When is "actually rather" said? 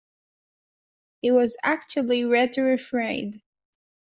1.63-2.73